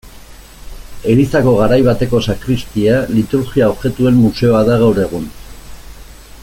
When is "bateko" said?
1.87-2.21